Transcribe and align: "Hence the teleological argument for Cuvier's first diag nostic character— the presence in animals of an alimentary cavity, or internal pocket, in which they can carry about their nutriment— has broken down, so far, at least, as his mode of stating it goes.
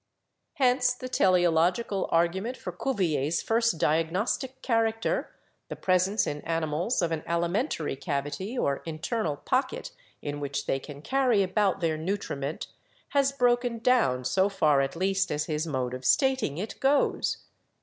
"Hence 0.55 0.95
the 0.95 1.07
teleological 1.07 2.09
argument 2.11 2.57
for 2.57 2.71
Cuvier's 2.71 3.43
first 3.43 3.77
diag 3.77 4.09
nostic 4.11 4.63
character— 4.63 5.35
the 5.69 5.75
presence 5.75 6.25
in 6.25 6.41
animals 6.41 7.03
of 7.03 7.11
an 7.11 7.21
alimentary 7.27 7.95
cavity, 7.95 8.57
or 8.57 8.77
internal 8.87 9.35
pocket, 9.35 9.91
in 10.19 10.39
which 10.39 10.65
they 10.65 10.79
can 10.79 11.03
carry 11.03 11.43
about 11.43 11.81
their 11.81 11.97
nutriment— 11.97 12.65
has 13.09 13.31
broken 13.31 13.77
down, 13.77 14.25
so 14.25 14.49
far, 14.49 14.81
at 14.81 14.95
least, 14.95 15.31
as 15.31 15.45
his 15.45 15.67
mode 15.67 15.93
of 15.93 16.03
stating 16.03 16.57
it 16.57 16.79
goes. 16.79 17.43